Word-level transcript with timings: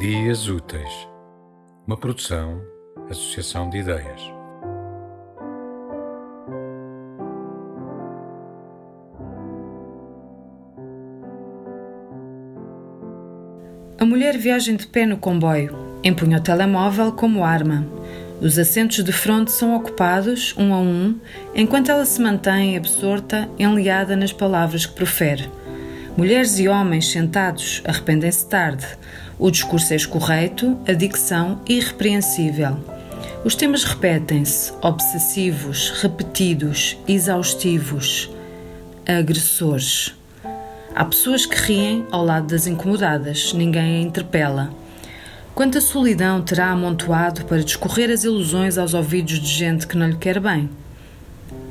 Memórias 0.00 0.48
Úteis, 0.48 1.08
uma 1.86 1.94
produção, 1.94 2.62
associação 3.10 3.68
de 3.68 3.76
ideias. 3.76 4.22
A 13.98 14.06
mulher 14.06 14.38
viaja 14.38 14.74
de 14.74 14.86
pé 14.86 15.04
no 15.04 15.18
comboio, 15.18 15.76
empunha 16.02 16.38
o 16.38 16.42
telemóvel 16.42 17.12
como 17.12 17.44
arma. 17.44 17.86
Os 18.40 18.58
assentos 18.58 19.04
de 19.04 19.12
fronte 19.12 19.52
são 19.52 19.76
ocupados, 19.76 20.54
um 20.56 20.72
a 20.72 20.78
um, 20.78 21.20
enquanto 21.54 21.90
ela 21.90 22.06
se 22.06 22.22
mantém 22.22 22.74
absorta, 22.74 23.50
enliada 23.58 24.16
nas 24.16 24.32
palavras 24.32 24.86
que 24.86 24.94
profere. 24.94 25.46
Mulheres 26.16 26.58
e 26.58 26.68
homens 26.68 27.10
sentados 27.10 27.82
arrependem-se 27.84 28.46
tarde. 28.46 28.86
O 29.38 29.50
discurso 29.50 29.92
é 29.92 29.96
escorreito, 29.96 30.78
a 30.86 30.92
dicção 30.92 31.60
irrepreensível. 31.68 32.78
Os 33.44 33.54
temas 33.54 33.84
repetem-se, 33.84 34.72
obsessivos, 34.82 35.90
repetidos, 36.02 36.98
exaustivos, 37.08 38.30
agressores. 39.06 40.14
Há 40.94 41.04
pessoas 41.04 41.46
que 41.46 41.56
riem 41.56 42.04
ao 42.10 42.24
lado 42.24 42.48
das 42.48 42.66
incomodadas, 42.66 43.52
ninguém 43.54 43.98
a 43.98 44.00
interpela. 44.02 44.70
Quanta 45.54 45.80
solidão 45.80 46.42
terá 46.42 46.70
amontoado 46.70 47.44
para 47.44 47.62
discorrer 47.62 48.10
as 48.10 48.24
ilusões 48.24 48.76
aos 48.76 48.94
ouvidos 48.94 49.40
de 49.40 49.48
gente 49.48 49.86
que 49.86 49.96
não 49.96 50.08
lhe 50.08 50.16
quer 50.16 50.40
bem? 50.40 50.68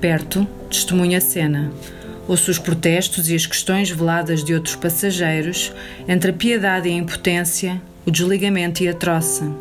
Perto, 0.01 0.47
testemunha 0.69 1.17
a 1.17 1.21
cena. 1.21 1.71
Ouço 2.29 2.51
os 2.51 2.59
protestos 2.59 3.27
e 3.27 3.35
as 3.35 3.47
questões 3.47 3.89
veladas 3.89 4.43
de 4.43 4.53
outros 4.53 4.75
passageiros, 4.75 5.73
entre 6.07 6.29
a 6.29 6.33
piedade 6.33 6.87
e 6.87 6.91
a 6.91 6.95
impotência, 6.95 7.81
o 8.05 8.11
desligamento 8.11 8.83
e 8.83 8.87
a 8.87 8.93
troça. 8.93 9.51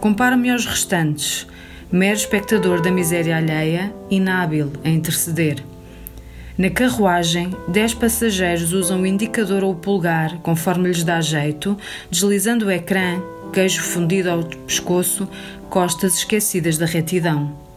Comparo-me 0.00 0.48
aos 0.48 0.64
restantes, 0.64 1.44
mero 1.90 2.16
espectador 2.16 2.80
da 2.80 2.92
miséria 2.92 3.36
alheia, 3.36 3.92
inábil 4.08 4.70
a 4.84 4.88
interceder. 4.88 5.60
Na 6.56 6.70
carruagem, 6.70 7.50
dez 7.66 7.94
passageiros 7.94 8.72
usam 8.72 9.02
o 9.02 9.06
indicador 9.06 9.64
ou 9.64 9.72
o 9.72 9.76
pulgar, 9.76 10.38
conforme 10.38 10.86
lhes 10.86 11.02
dá 11.02 11.20
jeito, 11.20 11.76
deslizando 12.08 12.66
o 12.66 12.70
ecrã, 12.70 13.20
queijo 13.52 13.82
fundido 13.82 14.30
ao 14.30 14.44
pescoço, 14.44 15.28
costas 15.68 16.18
esquecidas 16.18 16.78
da 16.78 16.86
retidão. 16.86 17.67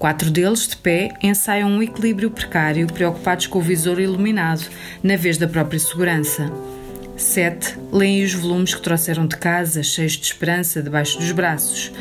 Quatro 0.00 0.30
deles, 0.30 0.66
de 0.66 0.78
pé, 0.78 1.10
ensaiam 1.22 1.68
um 1.68 1.82
equilíbrio 1.82 2.30
precário, 2.30 2.86
preocupados 2.86 3.46
com 3.46 3.58
o 3.58 3.62
visor 3.62 4.00
iluminado, 4.00 4.64
na 5.02 5.14
vez 5.14 5.36
da 5.36 5.46
própria 5.46 5.78
segurança. 5.78 6.50
Sete 7.18 7.78
leem 7.92 8.24
os 8.24 8.32
volumes 8.32 8.74
que 8.74 8.80
trouxeram 8.80 9.26
de 9.26 9.36
casa, 9.36 9.82
cheios 9.82 10.14
de 10.14 10.24
esperança, 10.24 10.82
debaixo 10.82 11.18
dos 11.18 11.30
braços. 11.32 11.92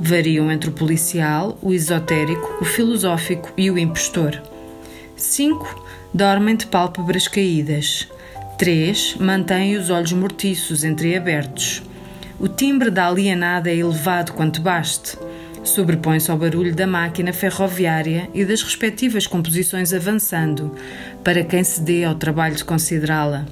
Variam 0.00 0.48
entre 0.48 0.70
o 0.70 0.72
policial, 0.72 1.58
o 1.60 1.74
esotérico, 1.74 2.58
o 2.60 2.64
filosófico 2.64 3.52
e 3.56 3.68
o 3.68 3.76
impostor. 3.76 4.40
Cinco 5.16 5.84
dormem 6.14 6.54
de 6.54 6.66
pálpebras 6.66 7.26
caídas. 7.26 8.06
Três 8.58 9.16
mantêm 9.18 9.76
os 9.76 9.90
olhos 9.90 10.12
mortiços 10.12 10.84
entreabertos. 10.84 11.82
O 12.38 12.46
timbre 12.46 12.92
da 12.92 13.08
alienada 13.08 13.68
é 13.68 13.74
elevado 13.74 14.34
quanto 14.34 14.62
baste 14.62 15.18
sobrepõe-se 15.64 16.30
ao 16.30 16.38
barulho 16.38 16.74
da 16.74 16.86
máquina 16.86 17.32
ferroviária 17.32 18.28
e 18.34 18.44
das 18.44 18.62
respectivas 18.62 19.26
composições 19.26 19.92
avançando, 19.92 20.74
para 21.22 21.44
quem 21.44 21.62
se 21.62 21.80
dê 21.80 22.04
ao 22.04 22.14
trabalho 22.14 22.56
de 22.56 22.64
considerá-la. 22.64 23.46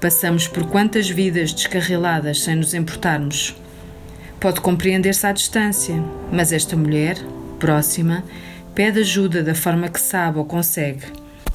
Passamos 0.00 0.48
por 0.48 0.66
quantas 0.66 1.08
vidas 1.08 1.52
descarriladas 1.52 2.40
sem 2.42 2.56
nos 2.56 2.72
importarmos. 2.72 3.54
Pode 4.40 4.60
compreender-se 4.60 5.26
à 5.26 5.32
distância, 5.32 6.02
mas 6.32 6.52
esta 6.52 6.74
mulher, 6.74 7.18
próxima, 7.58 8.24
pede 8.74 9.00
ajuda 9.00 9.42
da 9.42 9.54
forma 9.54 9.88
que 9.88 10.00
sabe 10.00 10.38
ou 10.38 10.44
consegue. 10.46 11.04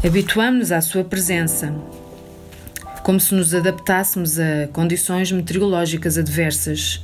Habituamos-nos 0.06 0.72
à 0.72 0.82
sua 0.82 1.04
presença, 1.04 1.74
como 3.04 3.20
se 3.20 3.34
nos 3.34 3.56
adaptássemos 3.56 4.38
a 4.40 4.68
condições 4.72 5.32
meteorológicas 5.32 6.18
adversas 6.18 7.04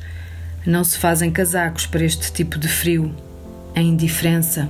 não 0.66 0.84
se 0.84 0.98
fazem 0.98 1.32
casacos 1.32 1.86
para 1.86 2.04
este 2.04 2.32
tipo 2.32 2.58
de 2.58 2.68
frio. 2.68 3.14
A 3.76 3.82
indiferença 3.82 4.70